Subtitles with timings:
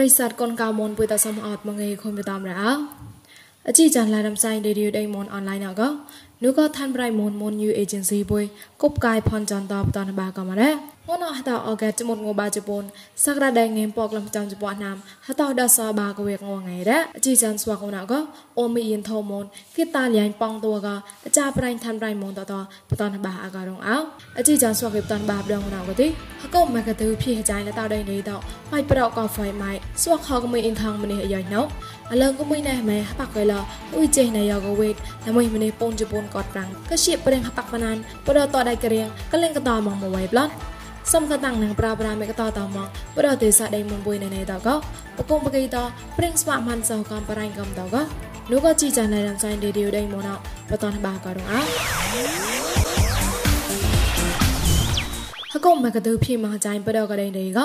[0.00, 2.62] ប្រិស័តកូនកៅមុនពុយតសមអត់មងេខុំតាមរអ
[3.68, 5.82] អជីចានឡារំសៃរេឌីយោដេមុនអនឡាញអក
[6.44, 8.44] នោះក៏ឋានប្រៃមុនមុន new agency ពុយ
[8.82, 12.82] គប់កាយផនចន្តបតនបាក៏មករ៉ងនហតអកែចមុតងបាជប៉ុន
[13.24, 18.14] សក្តាដៃងេមពកលំចំជប៉ុនណាមហតដសបាកវេកងងៃរ៉អជីចានស្វាកូនអក
[18.58, 19.44] អូមីយិនថោមុន
[19.76, 20.88] គិតាលៀងប៉ងតួក
[21.26, 22.54] អចាប្រៃឋានប្រៃមុនតត
[22.90, 23.96] បតនបាអករងអោ
[24.38, 26.06] អជីចានស្វាកេបតនបាបដងណៅកទី
[26.42, 28.30] ហកុំមកកទៅភីចៃលតដៃនេះត
[28.72, 31.62] ម៉ៃប្រកកហ្វៃម៉ៃស្វាកខកមីអ៊ីនថងមនេះអាយ៉ៃណៅ
[32.12, 33.54] អលងក៏មិនណែម៉ែបាក់កែឡ
[33.94, 40.52] អ៊ុយចេណៃយកវេតណាមួយម្នេះពងជប៉ុនកតប្រាំងក៏ជាប្រេងបាក់បាណានបដតដៃករៀងក៏លេងកតមកមួយវៃប្លត់
[41.12, 44.68] សំកតាំងនឹងប្រាប្រាមេកតតមកបរទេសដៃមុំបុយនៅនៃតក
[45.18, 45.76] បកុំបកៃត
[46.18, 47.96] ព្រិងស្វាមិនសោកំបរៃកំតក
[48.50, 50.32] នោះក៏ជីចានណៃរំសៃឌីឌីដៃមុនអ
[50.70, 51.54] បតនបាក៏រងអ
[55.52, 57.58] ហកុំមកកទៅភីមកចៃបដកដេងដេក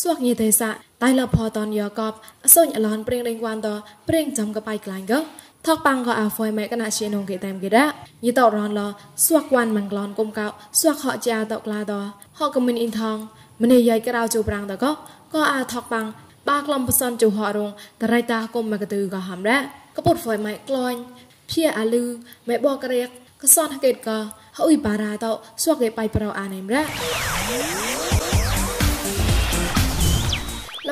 [0.00, 2.12] ស្វាក់ញីទេសៈតៃលផតនយកប
[2.44, 3.68] អសុញអឡនព្រៀងដេងគួនត
[4.08, 5.14] ព្រៀងចំកបៃក្លាញ់ក
[5.66, 7.88] ថកប៉ាំងក៏អាហ្វយម៉ែកណាជានងគេតាមគេដែរ
[8.24, 8.80] យីតរនឡ
[9.24, 10.46] ស្វាក់គួនមិនក្លនគុំកោ
[10.78, 11.92] ស្វាក់ហកជាតក្លាត
[12.38, 13.16] ហកកមិនអ៊ីនថង
[13.62, 14.90] ម្នេះយាយក្រៅជូប្រាំងតក៏
[15.34, 16.06] ក៏អាថកប៉ាំង
[16.48, 17.70] បាក្លំបសនជូហរង
[18.02, 19.62] តរៃតាគុំមកកទៅក៏ហាំដែរ
[19.96, 20.98] កពុតហ្វយម៉ែក្លាញ់
[21.50, 22.04] ភៀអាលឺ
[22.48, 23.08] ម៉ែបករៀក
[23.42, 24.18] កសនហកេតក៏
[24.58, 25.26] ហើយបារាត
[25.62, 27.91] ស្វាក់គេបៃប្រអានេមរ៉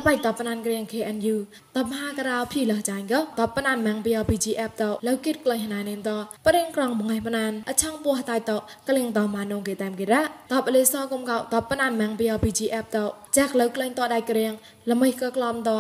[0.01, 1.37] លបៃតបណានក្រៀង KNU
[1.77, 6.11] តបហាករោភីលះចាញ់ក៏តបណានម៉ាំង BLPG app តលៅគិតក្លែងណានេនត
[6.47, 8.53] ប្រេងក្រងបងឯបណានអឆាំងពោះតៃត
[8.89, 10.21] ក្លែងតម៉ានងគេតាមគេរ៉
[10.53, 12.99] តបលេសកុំកោតបណានម៉ាំង BLPG app ត
[13.37, 14.53] ចាក់លៅក្លែងតដៃក្រៀង
[14.91, 15.71] ល្មីក៏ក្លំត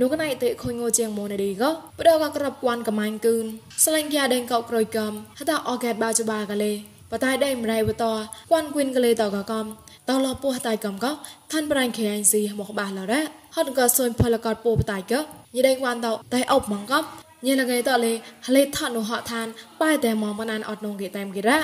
[0.00, 3.44] នោះកណៃតិខុញងជាងម៉ូនេឌីក៏ប្រកក្របគួនកំាញ់គឿន
[3.84, 6.72] ស្លេងយ៉ាដេងកោក្រួយកំហតអកែតបាចបាកលេ
[7.12, 8.04] បតៃដេមរៃវត
[8.50, 9.66] គួនគឿនកលេតកកំ
[10.08, 11.12] តលពោះតៃកំក៏
[11.52, 13.22] ឋានប្រៃ KNC មកបាឡរ៉ា
[13.58, 15.20] ហត់ក៏សុញផលកតពោបតៃក៏
[15.54, 17.04] ញីដេវ៉ាន់តតៃអុបមកកំ
[17.46, 18.12] ញីលកេតលេ
[18.46, 19.46] ហលេថនុហឋាន
[19.80, 21.58] ប៉ែតែមកបណានអត់នងគេតាមគេរ៉ា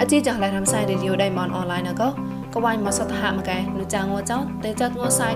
[0.00, 2.08] អជីចាស់ឡៃរំសាយរីឌីយោដៃមនអនឡាញក៏
[2.54, 5.34] កវ៉ាញ់មកសតហមកែនុចាងងចោតេចាត់ងសាយ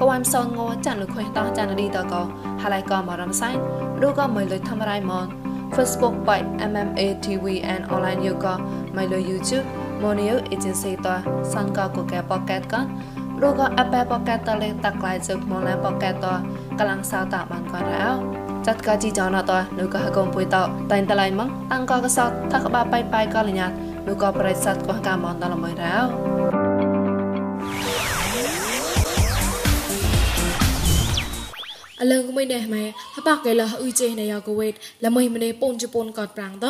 [0.00, 2.22] កវ៉ាញ់សនងចាន់លុខេតោចាន់ឌីតក៏
[2.62, 3.54] ហាឡៃក៏មករំសាយ
[4.06, 5.26] ឬក៏មិនលុយធ្វើរៃមន
[5.74, 6.40] Facebook by
[6.70, 8.54] MMA TV and online yoga
[8.96, 9.66] មិនលុយ YouTube
[10.02, 11.08] Monio agency ត
[11.52, 12.74] សង្កកកែ pocket ក
[13.42, 16.26] រូក៏ Apple pocket តលេតាក់ក្លាយជឹកមកឡា pocket ត
[16.78, 18.08] កលាំងសៅតាបានក៏រោ
[18.66, 20.56] ចាត់កាជីចោណតនៅក៏កុំពុយត
[20.92, 23.66] តែងតឡៃមកតាំងក៏កសតថាក្បាបាយបាយក៏លញ្ញា
[24.06, 26.41] នៅក៏ប្រិស័តក៏កាមនតល្មើរោ
[32.02, 32.84] អលងមិនដែរម៉ែ
[33.16, 34.74] ហបកែលអ៊ុយចេណៃយកវេត
[35.06, 36.66] ល្មើម្នេះពូនជប៉ុនកតប្រាំងត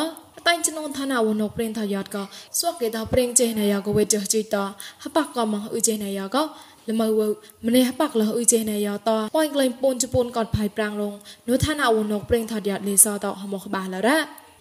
[0.47, 2.23] តែងចំនួនឋានៈវណុព្រិនថាយ៉ាត់ក៏
[2.59, 4.55] ស្វកគេថាព្រិងចេណៃយកវេតចជីត
[5.03, 6.43] ហបកក៏មកអ៊ុយចេណៃយកក៏
[6.89, 7.21] លមើវ
[7.67, 11.13] ម្នេះបាក់លអ៊ុយចេណៃយតប៉យក្លែងពូនជប៉ុនកតផៃប្រាំងរង
[11.47, 14.17] នោះឋានៈវណុព្រិនថាយ៉ាត់លីសតហមកបាឡរ៉ា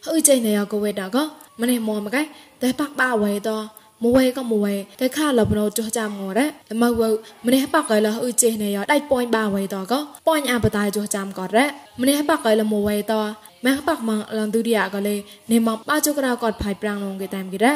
[0.06, 1.22] អ៊ុយចេណៃយកវេតក៏
[1.60, 2.16] ម្នេះមកមក
[2.62, 3.50] តែបាក់បាវេត
[4.04, 7.08] មួយក៏មួយតែខាលបណោចចាំងរ៉តែមកវើ
[7.46, 11.66] ម្នេះបកកលអ៊ឺចេះណែដៃប៉ូនបាវៃតក៏ប៉ូនអបតាចចាំក៏រ៉
[12.00, 13.14] ម្នេះបកកលមួយត
[13.66, 15.16] ម៉ាក់បកម៉ងឡនឌូរីយ៉ាក៏លេ
[15.52, 17.74] នេមកបាចក្រៅក៏ផៃប្រាំងនងគេតាមគេរ៉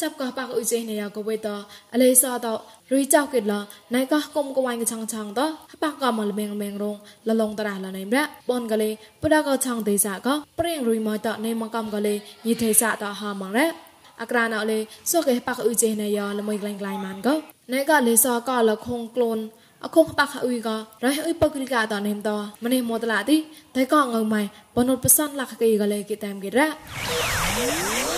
[0.00, 1.48] ចាប់ក៏បាក់អ៊ុចេះណែក៏វេត
[1.94, 2.46] អលេសត
[2.92, 3.52] រុយចៅគេឡ
[3.94, 5.40] ណៃក៏គុំកវ៉ាញ់ឆងឆងត
[5.82, 6.96] បាក់ក៏មកលមៀងមៀងរង
[7.28, 8.90] លលងតរះលណៃម្របនក៏លេ
[9.22, 12.14] បដកឆងទេសាក៏ព្រៀងរុយមកតណៃមកកំក៏លេ
[12.46, 14.78] យីទេសាតហាម៉ងរ៉ អក្រាណអលេ
[15.10, 17.34] សុកេបាក់អ៊ុយចេណៃយល្មួយក្លែងក្លែងម៉ានក៏
[17.72, 19.38] ណៃក៏លេសក៏លខងក្លូន
[19.84, 22.30] អគុំបាក់អ៊ុយក៏រៃអ៊ុយពកលីកាតនេមត
[22.64, 23.36] ម្នេះមកតឡាទី
[23.76, 24.42] តែក៏ងើម៉ៃ
[24.76, 28.11] បនុតបសនលក្ខកីក៏លេគេតាមគេរ៉ា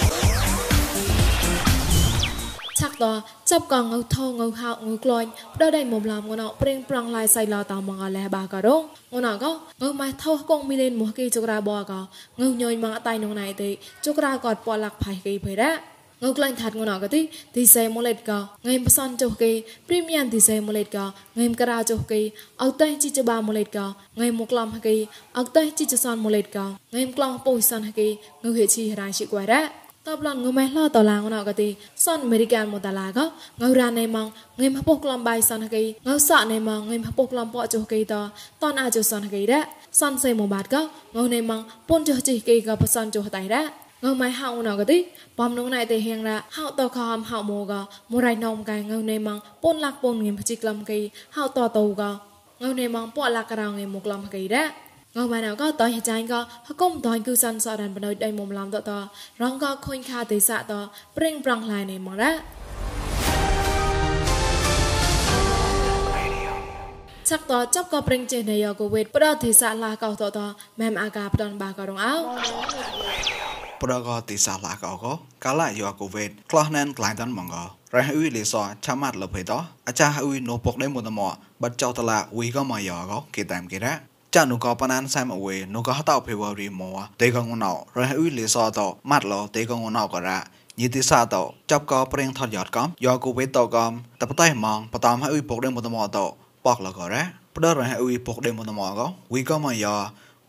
[2.95, 3.07] ក់ត
[3.51, 8.83] ចាប់កងងៅថងងៅហៅងៅក្លាញ់ផ្ដោដៃមុំឡាមងណោព្រៀងប្រងឡាយសៃឡតមងអលែបាក៏រង
[9.15, 9.51] ងណោក៏
[9.83, 12.01] ងៅម៉ៃថោកងមីលេនមកគេចក្រាបក៏
[12.41, 13.71] ងៅញយមកតៃនងណៃទេ
[14.07, 15.95] ចក្រាក៏ពលាក់ផៃគេភៃរ៉ា
[16.31, 17.21] ងក្លែងថាត់ងណកទី
[17.57, 18.33] ទីសេម៉ូលេតក
[18.67, 19.51] ងៃបសនចុះគេ
[19.89, 20.99] ព្រីមៀមទីសេម៉ូលេតក
[21.39, 22.21] ងៃការ៉ាចុះគេ
[22.63, 23.79] អត់តែជីចបាម៉ូលេតក
[24.21, 24.95] ងៃមកក្លំគេ
[25.39, 26.59] អត់តែជីចសនម៉ូលេតក
[26.95, 28.09] ងៃក្លងពុយសនគេ
[28.45, 31.69] ងហេឈីរ៉ាឈីក្វរ៉ា តបឡនងមេឡតឡាងណកទី
[32.05, 33.19] សនអមេរិកានមកតឡាក
[33.61, 34.27] ងៅរ៉ាណេម៉ង
[34.61, 38.15] ងៃមពុកក្លំបាយសនគេងៅសក់ណេម៉ងងៃមពុកក្លំពកចុះគេត
[38.63, 39.61] តនអាចុះសនគេរ៉ា
[40.01, 40.77] សនសេមកបាតក
[41.17, 43.63] ងៅណេម៉ងពុនចុះជីគេកបសនចុះតៃរ៉ា
[44.05, 44.99] ងើម៉ៃហៅណកទី
[45.39, 47.73] បំនងណៃទេហៀងរ៉ហៅតខំហៅម៉ូក
[48.11, 50.99] មូរៃណោមកែងើណេម៉ងពូនលាក់ពូនងៀមភជីក្លំកី
[51.37, 52.03] ហៅតតូក
[52.63, 54.63] ងើណេម៉ងពូលាក់ក្រៅងៀមមកក្លំកីរ៉
[55.17, 58.91] ងើម៉ៃណៅក៏តៃចាញ់ក៏ហកុំតៃគឺសាន់សរ៉ានបណុយដៃមុំឡំតត
[59.43, 60.73] រងក៏ខុញខាទេសាត
[61.17, 62.31] ប្រេងប្រងឡៃណេម៉ងរ៉
[67.29, 70.39] ឆាក់តចាប់ក៏ប្រេងចេះនៃយកវេតប្រតិសាឡាកោតត
[70.81, 72.15] ម៉ែមអាកាផ្ដនបាក៏រងអោ
[73.83, 75.05] ប្រកតិសាឡាកោក
[75.45, 77.57] កាឡាយកវេតក្លោះណែនក្លាយតាន់ម៉ងក
[77.97, 79.53] រះអ៊ុយលេសឆាម៉ាត់លភេត
[79.89, 81.21] អាចារ្យអ៊ុយណូពុកដេមុតម
[81.63, 86.91] បាត់ចោតឡាវីក៏មកយកគេតាមគេរ៉ា ចានុកោបណានសាមអវេនុកោតោភេវរីមោ
[87.21, 90.39] តេកងណោរហុយលិសោតោម៉ាត់ឡោតេកងណោករ៉ា
[90.81, 96.25] ញីទិសាតោចាប់កោប្រេងថតយត់កំយកគូវេតោកំតបតៃម៉ងបតាមហុយពុកដេមតមតោ
[96.67, 97.23] បកលករ៉ា
[97.57, 99.95] ផ្ដរហុយពុកដេមតមកោវីកមយោ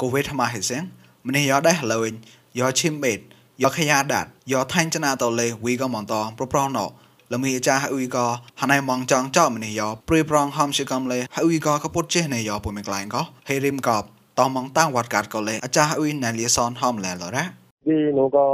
[0.02, 0.82] គូវេថ្មហិសិង
[1.28, 2.12] ម្នេះយោដែរលើញ
[2.60, 3.20] យោឈីមបេត
[3.64, 6.86] យោខយ៉ាដាតយោថៃចណាតោលេវីកមន្តោប្រប្រណោ
[7.32, 8.18] លមីចាហុយក
[8.62, 13.18] ហណៃម៉ងចង់ចោមនេះយោព្រីប្រងហំជាកំលេហុយកកពុតចេះនេះយោពុំក្លែងក
[13.50, 14.04] ហេរីមកប
[14.40, 17.46] តំងតាំងវត្តកាត់កលេអាចារ្យអ៊ុយណាលីសនហមឡែលរ៉ា
[17.86, 18.46] ពីនោះក៏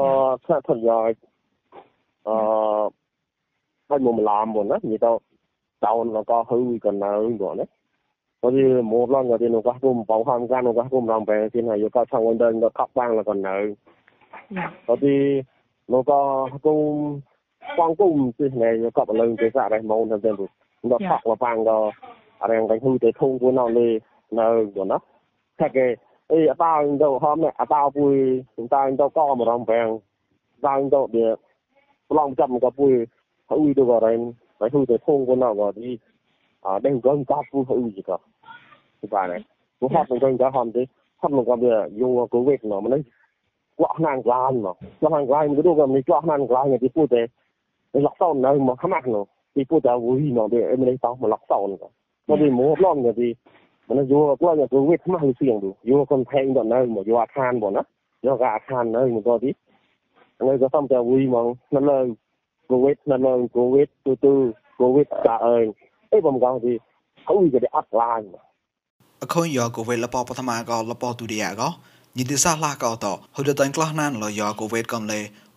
[0.44, 0.98] ផ្លាត់ធំយោ
[2.28, 2.36] អឺ
[3.90, 5.12] ហើយមកឡាមមុនណានិយាយទៅ
[5.86, 7.66] តោនក៏ហឺក៏នៅបងណា
[8.42, 13.56] พอดีหมดล่องก็ที่นกกุ้มปองความกันนกกุ้มลองไปที่ไหนอยู่ก็ช่างวันเดินก็ขับบ้างแล้วก็เนอ
[14.86, 15.18] พอดี
[15.92, 16.12] นก
[16.66, 16.96] กุ้ม
[17.80, 20.32] បងគុំគឺណែក៏បលឹងទៅសារ៉េម៉ូនទៅទៅ
[20.92, 21.90] ដល់ថកវ៉ាងដល់
[22.42, 23.88] អរងទៅហ៊ូទៅធងគួរណោលេ
[24.40, 25.02] នៅទៅណោះ
[25.60, 25.86] តែគេ
[26.32, 28.16] អីអតោទៅហមអតោពួយ
[28.76, 29.88] តាំងទៅក៏មករំបែង
[30.66, 31.28] តាំងទៅវា
[32.10, 32.94] ប្លង់ចាំក៏ពួយ
[33.50, 34.20] ហ៊ូទៅក៏រែង
[34.60, 35.90] ហើយហ៊ូទៅធងគួរណោក៏ទី
[36.66, 38.18] អត់ដឹងក៏ក៏ពួយហ៊ូជីក៏
[39.02, 39.42] ទីបានហ្នឹង
[39.94, 40.84] ហត់មិនដឹងក៏ហមទេ
[41.22, 43.02] ហត់មិនក៏វាយូរក៏វេកណោមិនហ្នឹង
[43.78, 47.22] ក្អោះណាងក្លាញមកក្អោះណាងក្លាញមិនទៅក៏មិនក្អោះណាងក្លាញទីពួយទេ
[47.94, 50.98] lọc sau này mà khăm ăn nó đi phu thế vui nó để em lấy
[51.02, 51.88] tao mà lọc sau nữa
[52.28, 53.36] nó đi mua lon người đi
[53.88, 56.70] mà nó vô qua nhà cố việc khăm ăn xuyên đủ vô con thay đoạn
[56.70, 57.82] này mà vô à than bọn nó
[58.24, 59.52] vô gà than nơi mà có đi
[60.40, 61.40] người có xong thế vui mà
[61.72, 62.14] nó lời
[62.72, 64.34] កូវីដនៅនឹងកូវីដទូទូ
[64.80, 65.66] កូវីដតាអើយ
[66.12, 66.74] អីបំកងទី
[67.28, 68.22] ហើយវាអត់ឡាញ
[69.22, 71.62] អខុញយកកូវីដលបបឋមាក៏លបទុតិយក
[72.18, 72.92] ញិទិសាឡាក៏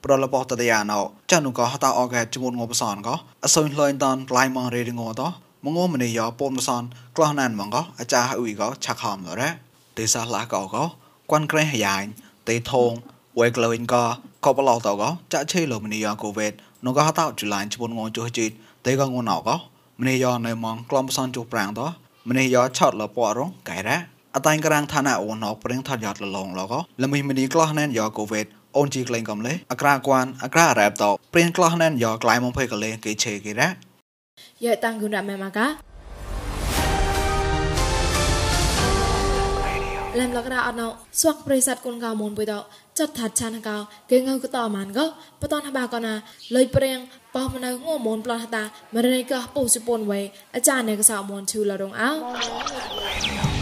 [0.04, 3.08] ប្រលបតតយាណោចានុកហតអកែចមុនងបសនក
[3.44, 5.22] អសុញលន់តនក្លៃម៉ងរេងោត
[5.64, 6.82] មងមនីយោពនបសន
[7.16, 9.48] កលោះណានម៉ងកអាចារអ៊ុយកឆាខំលរ៉េ
[9.98, 10.76] ទេសាឡាកក
[11.30, 12.08] គួនក្រេហយ៉ាញ់
[12.48, 12.92] តេធង
[13.38, 13.94] វេក្លូវិនក
[14.44, 15.02] កបឡោតក
[15.32, 16.52] ចាឆេលមនីយោកូវេត
[16.84, 18.50] នងកហតជុលានចមុនងជុជីត
[18.86, 19.48] តេកងងណោក
[20.00, 21.80] មនីយោនៅម៉ងក្លំបសនជុប្រាំងត
[22.28, 23.98] មនីយោឆតលពរងកែរ៉ា
[24.34, 33.68] អតាញ់ក្រាំងឋានៈអូនអព្រៀងថាត់យត់លលងលកលមីមនីក្លោះណែនយោកូវេត អូនជីក្លែងកំលេអក្រាគួនអក្រារ៉ែបតព្រៀនក្លោះណែនយកក្លាយមកភ័យកលេគេឆេគេរ៉ា
[34.64, 35.66] យ៉ាតាំងគុណរ៉ាម៉ែម៉ាកា
[40.20, 40.88] លំលករាអត់ណោ
[41.20, 42.54] ស្វាក់ប្រិស័តគុនកៅមុនបុយត
[42.98, 43.76] ចាត់ថាឆានកៅ
[44.10, 45.06] គេងៅកតម៉ានក៏
[45.40, 46.14] បតនបាកណា
[46.54, 46.98] លុយព្រៀង
[47.34, 47.74] បោះមនៅង
[48.06, 48.62] មុនប្លោះតា
[48.94, 50.20] មរណីក៏ពុសពុនវេ
[50.54, 53.53] អាចារ្យនៅកសោមុនឈូលរងអោ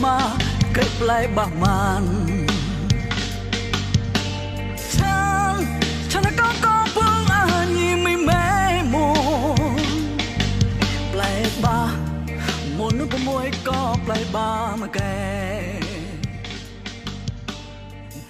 [0.00, 2.26] ប្លោះតាមក cái play bà man
[4.92, 5.64] chan
[6.08, 9.14] chan có có phương à nhì mi mê mù
[11.12, 11.92] play ba
[12.78, 15.80] một nước môi có play ba mà kề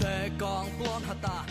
[0.00, 1.50] thế con plon hata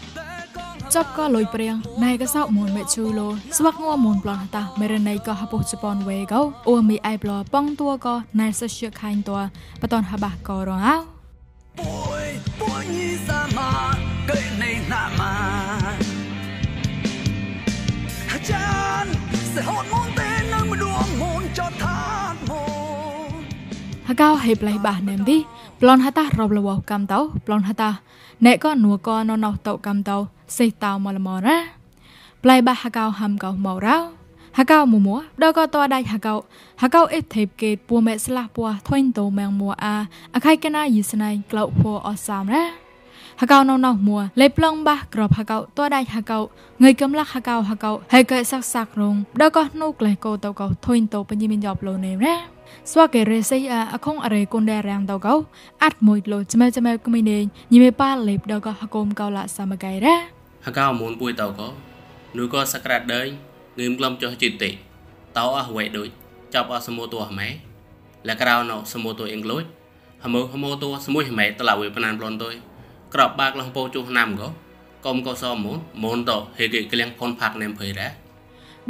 [0.96, 3.28] ចប់ក៏លុយព្រៀងណៃក៏សោមូនមេជូឡូ
[3.58, 9.38] ស្វាក់ងមូនប្លន់តាមេរណៃក៏ហពុជប៉ុនវេកោអូមីអៃប្លោប៉ងតួក៏ណៃសិជាខាញ់តួ
[9.82, 10.96] បតនហបាក៏រងអោ
[11.80, 12.28] ពួយ
[12.60, 13.60] ពួយនេះសាម
[14.30, 15.34] កេណៃណាមា
[18.32, 18.66] អាចា
[19.02, 19.10] រ្យ
[19.54, 22.00] សេះហត់មូនទេនឹងមិនដួងមូនចត់ថា
[22.50, 22.62] មូ
[23.30, 23.42] ន
[24.08, 25.38] ហកោហេប្លេះបាសណេមឌី
[25.82, 27.90] ប្លន់ហតាររបលវកម្មតោប្លន់ហតា
[28.46, 30.20] ណែក៏នួក៏ណោណោតោកម្មតោ
[30.58, 31.58] សេតោមលមរ៉ា
[32.44, 33.98] ប្លៃបាហកៅហំកៅមករោ
[34.58, 36.34] ហកៅមមួដកតដៃហកៅ
[36.82, 39.96] ហកៅអេថេបកេតពួមេស្លាពួថុញតោមែងមួអា
[40.36, 42.66] អខៃកណាយីស្នៃក្លោពួអសាមរ៉ា
[43.42, 46.40] ហកៅណោណោមួលេប្លងបាក្របហកៅតដៃហកៅ
[46.84, 52.36] ងើយកំលាក់ហកៅហកៅហើយកែសាក់សាក់រងដកនូក្លេកោតោកោថុញតោបញិមានយ៉បលោនេរ៉ា
[52.92, 55.34] ស្វាកេរេសៃអាអខងអរេគុនដេរាំងតោកោ
[55.84, 57.38] អាត់មួយលោចមែចមែគមីនេ
[57.72, 61.68] ញីមេប៉ាលេបដកហកុំកោឡាសាមកៃរ៉ា ហកៅមូនពួយតោកោ
[62.38, 63.28] នូក៏សក្រាត់ដេញ
[63.80, 64.70] ងឹមក្លំចុះជីតិ
[65.38, 66.10] តោអស់វៃដូច
[66.54, 67.50] ចាប់អស់សមួតួម៉ែ
[68.28, 69.64] លក្រៅណោសមួតួអង់គ្លូច
[70.24, 72.56] ហមើហមួតួសមួយម៉ែតឡាវេបណានប្លន់ទុយ
[73.14, 74.50] ក្របបាក់លងពោជុះណាំក៏
[75.06, 78.10] កុំក៏សមូនមូនតហេគេក្លៀងផុនផាក់នេមភ័យរ៉ា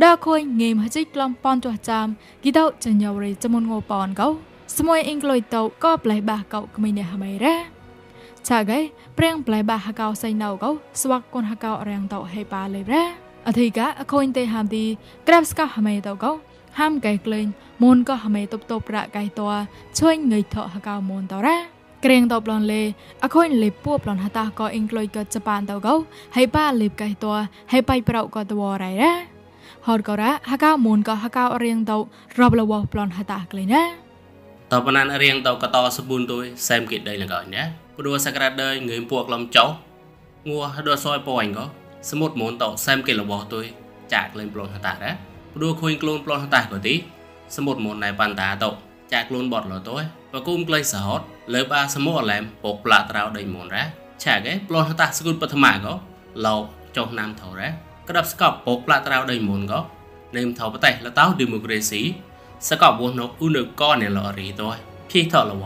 [0.04, 2.06] ដើខុយងេមហជីក្លំប៉នចុះចាំ
[2.44, 4.28] គីតោចញ្ញវរីចមុនងោប៉នកោ
[4.78, 7.79] ស្មួយអ៊ីងក្លុយតោក៏ប្លែបាកោក្មីនេះហមៃរ៉ា
[8.48, 8.80] ឆាកៃ
[9.18, 10.70] ព្រៀងប្លែបាហកោសៃណៅកោ
[11.02, 13.04] ស្វាក់គុនហកោរៀងតោហេប៉ាលេរ៉ា
[13.48, 14.84] អធិកាអខូនទេហាំទី
[15.28, 16.32] ក្រាបស្កហមៃតោកោ
[16.80, 17.48] ហាំកៃក្លែង
[17.84, 19.48] មុនក៏ហមៃតបតបរៈកៃតោ
[20.00, 21.58] ជួយងើយថោហកោមុនតរ៉ា
[22.06, 22.82] ក្រេងតបឡនលេ
[23.24, 25.94] អខូនលេពួបឡនហតាក៏អ៊ីងក្លុយក៏ជប៉ានតោកោ
[26.36, 27.32] ហេប៉ាលេបកៃតោ
[27.72, 29.14] ហេបៃប្រោក៏តវរ៉ៃរ៉ា
[29.88, 31.98] ហតក៏រ៉ាហកោមុនក៏ហកោរៀងតោ
[32.40, 33.84] របលវប្លនហតាក្លែងណា
[34.72, 39.66] តបណានរៀងតោកតសប៊ូនទុយសែមគិដៃលកោណា ព្រោះសក្រាដើងើយពួកលំចោ
[40.50, 41.66] ងួដសយប៉អញក៏
[42.10, 43.66] សមុទ្រមុនតសែមគិរបស់ទុយ
[44.14, 45.12] ចាក់លេងប្លន់ហតារ៉ា
[45.56, 46.96] ព្រោះខុញខ្លួនប្លន់ហតាក៏ទី
[47.56, 48.70] សមុទ្រមុនណៃប៉ាន់តាតោ
[49.14, 50.02] ចាក់ខ្លួនបត់លទុយ
[50.34, 51.22] បកុំក្លែងសហត
[51.54, 53.84] លើបាសមុទ្រអឡែមពុកផ្លាត្រៅដៃមុនរ៉ា
[54.24, 55.94] ឆាកេប្លន់ហតាស្គុតបឋមក៏
[56.46, 56.56] ឡោ
[56.98, 57.70] ចុះណាំថោរ៉ា
[58.10, 59.80] ក្តាប់ស្កប់ពុកផ្លាត្រៅដៃមុនក៏
[60.38, 62.02] នេមថោបតេលតោឌីម៉ូក្រេស៊ី
[62.70, 64.70] សកបវណុអ៊ុនកកណែលរីតោ
[65.12, 65.64] ភីថោលវ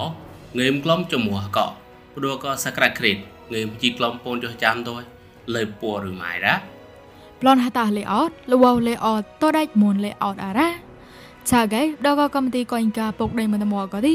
[0.60, 1.83] ងើមក្លំចំមួកក
[2.16, 3.18] ព្រោះក៏សក្តិគ្រេត
[3.54, 4.96] ងើយជីក្លំពូនចុះចាំទៅ
[5.56, 6.56] លើពួរឬម៉ៃរ៉ា
[7.42, 10.70] ប្លន់ហតាលេអត់លវលេអត់តដាច់មុនលេអត់អារ៉ា
[11.50, 14.14] ឆាកែដកកំទីកូនកាពុកដៃមិនមកក៏ទី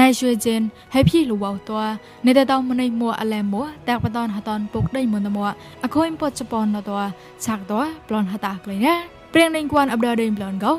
[0.00, 0.60] ណៃជួយជិន
[0.94, 1.80] ហេភីលវតោ
[2.26, 5.52] នេតតោមិនមួអលែមួតាក់បតនហតនពុកដៃមិនមក
[5.84, 6.98] អខូនពតជប៉ុនតោ
[7.44, 8.94] ឆាក់តោប្លន់ហតាក្លេណា
[9.34, 10.72] ព្រៀងនឹងគួនអបដដេញប្លន់កោ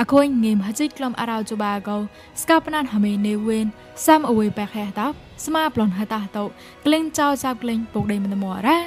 [0.00, 1.96] អខូនងេមហជីក្លំអារោចបាកោ
[2.42, 3.66] ស្កាបណានហមេនេវិន
[4.06, 6.44] សាំអវេបែកហេតាប់ ស្មាប្លន់ហតាតោ
[6.84, 8.78] ក្លែងចៅចៅក្លែងពុកដេមនមរ៉ា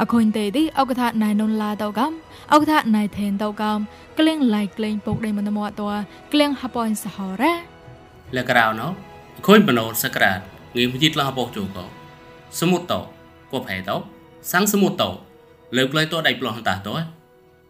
[0.00, 2.12] អខូនទេទីអកថាណៃនុនឡាតោកំ
[2.54, 3.78] អកថាណៃថេនតោកំ
[4.18, 5.88] ក្លែងឡៃក្លែងពុកដេមនមតោ
[6.32, 7.52] ក្លែងហបអនសហរ៉ា
[8.36, 8.88] លក្រៅណោ
[9.38, 10.38] អខូនបណោសក្រាត
[10.76, 11.84] ងេមហជីក្លហបោជូកោ
[12.60, 13.00] សមុតតោ
[13.52, 13.96] កោផេតោ
[14.52, 15.10] សាំងសមុតតោ
[15.76, 16.94] លើក្លែងតោដៃប្លន់ហតាតោ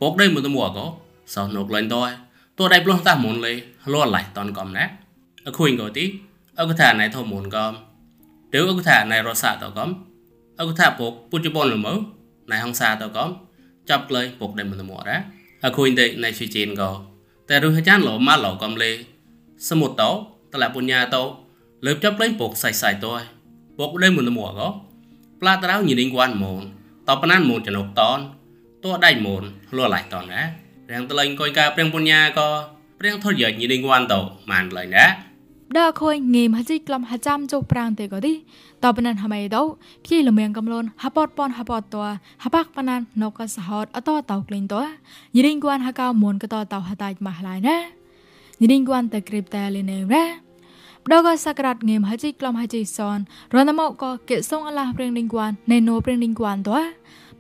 [0.00, 0.86] ពុកដេមនមកោ
[1.34, 2.02] សោណូក្លែងតោ
[2.58, 3.52] តួដៃប្លោះតាមុនលេ
[3.92, 4.84] លួឡៃតនកំណា
[5.46, 6.04] អខុញកោទី
[6.60, 7.72] អកថាណៃធមុនកំ
[8.58, 9.90] ឬអកថាណៃរសាតកំ
[10.60, 11.94] អកថាពុកពុជបនលមើ
[12.50, 13.28] ណៃហងសាតកំ
[13.88, 15.18] ចាប់ក្លែងពុកដៃមិនមរ៉ា
[15.64, 16.90] អខុញទេណៃឈីជីនកោ
[17.48, 18.90] តែរហចានលោម៉ាឡោកំលេ
[19.68, 20.10] សមុតតោ
[20.52, 21.22] តឡាបុញ្ញាតោ
[21.86, 23.12] លើបចាប់ក្លែងពុកសៃសៃតោ
[23.78, 24.68] ពុកដៃមិនមរកោ
[25.40, 26.62] ផ្លាតរៅញីនិងគួនមូន
[27.08, 28.18] តបណានមូនចនុកតន
[28.84, 29.42] តួដៃមូន
[29.76, 30.42] លួឡៃតនណា
[30.90, 32.48] រៀងតលែងកុយកាព្រៀងពុញ្ញាក៏
[32.98, 34.20] ព្រៀងថុយញីដេងវ៉ាន់តោ
[34.50, 35.06] ម៉ានលែងណា
[35.74, 38.32] ដើខុយងេមហជីក្លំហចាំជោប្រាំងទេក៏ទី
[38.84, 39.62] តបណានហមៃដោ
[40.06, 41.96] ភីលមៀងកំលូនហពតប៉ុនហពតត
[42.44, 44.74] ហបាក់បណានណកសហតអតតោក្លែងត
[45.34, 47.76] ញីដេងគួនហកៅមុនក៏តតោហតាច់ម៉ាស់ឡៃណា
[48.60, 50.24] ញីដេងគួនតក្រីបតែលេនេរ៉ា
[51.12, 53.18] ដកសក្រាត់ងេមហជីក្លំហជីសន
[53.54, 56.70] រនមកក៏កិសុងអឡាព្រៀងដេងគួនណេណូព្រៀងដេងគួនត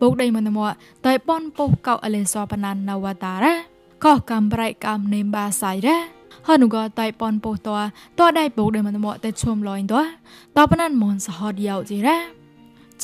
[0.00, 0.58] បុកដៃមនម
[1.06, 3.54] តៃប៉ុនពុះកៅអលេសបណាននវតារ៉ា
[4.04, 6.15] កោកំប្រៃកំនេមបាសៃរ៉ា
[6.46, 7.68] ហនុក៏តៃប៉ុនពុះត
[8.18, 9.94] តដៃបុកដៃមនមតៃឈុំលយត
[10.56, 12.18] តបណានមនសហតយោជីរ៉ា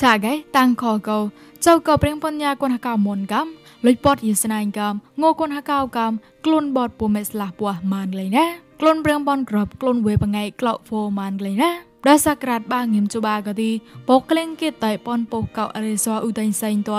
[0.01, 1.19] ចាកៃតាំងខកោ
[1.65, 3.47] ចៅក៏ព្រៀងបញ្ញាគុនហកៅមុនកំ
[3.85, 6.11] លុយពតយស្នៃកំងោគុនហកៅកំ
[6.45, 8.45] ក្លូនបតពុមេស្លាពោះម៉ានលេណា
[8.81, 11.71] ក្លូនព្រៀងបនក្របក្លូនវេបងៃក្លោកហ្វូម៉ានលេណា
[12.07, 13.71] ដល់សក្រាតបាងៀមជបាក៏ទី
[14.09, 16.91] បោក្លែងគេតៃប៉ុនពោកៅអរិសអ៊ូតៃសៃត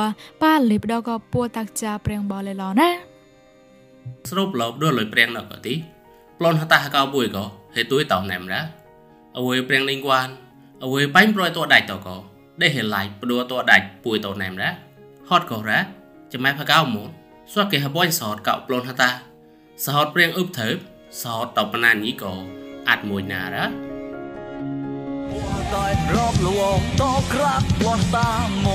[0.43, 2.89] ប៉ាលីបដកពួតាក់ចាព្រៀងបលេឡណា
[4.31, 5.94] ស្រូបលបដូចលុយព្រៀងណកទី
[6.39, 8.61] ប្លន់ហតាកៅបុយក៏ហេទួយតោណែមរ៉ា
[9.37, 10.29] អវយព្រៀងលីងគួន
[10.85, 12.17] អវយបាញ់ប្រយតដាច់តក៏
[12.63, 14.71] ដេហេឡៃព្រោះតដាច់ពួយតោណែមរ៉ា
[15.29, 15.79] ហត់ក៏រ៉ា
[16.33, 17.09] ចាំម៉ែផកៅមុន
[17.53, 19.11] ស្វាក់គេហបយសតកៅប្លន់ហតា
[19.85, 20.69] សហតព្រៀងអ៊ឹបទៅ
[21.23, 22.33] សហតតបណាញីក៏
[22.89, 23.65] អាចមួយណារ៉ា
[25.75, 28.33] តែរອບលងតក្រាក់វស្តា
[28.65, 28.67] ម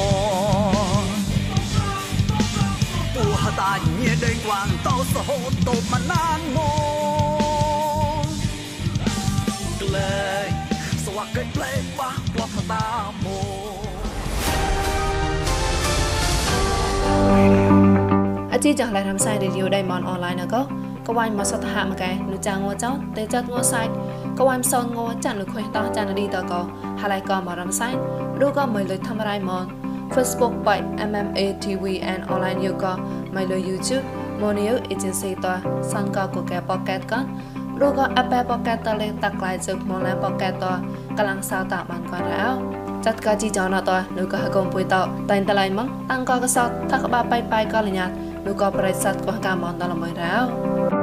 [3.15, 10.47] ទូហតាញៀដេងវាងតោសហូតតមណានមកក្លែង
[11.05, 12.85] សវកេក្លែងបះផ្លោះតា
[13.25, 13.79] មក
[18.53, 20.55] អជីចងឡៃរំសាយរីឌីអូដៃមនអនឡាញណក
[21.07, 23.87] ក៏វាយមកសតហមកែនុចាងងចោតេចាត់ងសាយ
[24.37, 26.61] ក៏វាយសងងចាន់លុខេតោចាន់ឌីតក៏
[27.01, 27.93] ហើយក៏មករំសាយ
[28.45, 29.65] ឬក៏មិនលុយធ្វើរៃមក
[30.13, 30.79] Facebook by
[31.09, 32.93] MMA TV and online yoga
[33.35, 34.05] មិនលុយ YouTube
[34.41, 35.45] Monio agency ត
[35.91, 37.19] សង្កក៏កែ pocket ក៏
[37.85, 40.65] ឬក៏ Apple pocket តលេតាក់ក្លាយជឹកមកឡា pocket ត
[41.17, 42.47] កំឡុងសៅតាបានក៏រោ
[43.05, 44.95] ចាត់កាជីចោណតនៅក៏ហកុំពុយត
[45.31, 48.05] តែងតឡៃមកតាំងក៏កសតថាក្បាបាយបាយក៏លញ្ញា
[48.45, 50.98] នៅក៏ប្រិស័តក៏កាមនតឡមួយរោ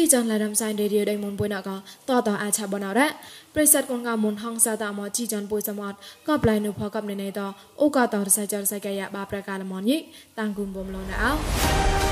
[0.00, 1.70] ជីចនឡារំសៃរេឌីយោដៃមុនពុយណក
[2.08, 3.08] តតអាឆាបណរ៉ា
[3.54, 5.94] ប្រិស័តកងកមុនហងសាតាមជីចនពុយសមត
[6.28, 7.40] ក៏ប្លៃនុផកបណេណេត
[7.80, 9.96] អូកតរសៃចរសៃកាយបាប្រកាលមនយិ
[10.38, 12.09] តាំងគុំបំលនអោ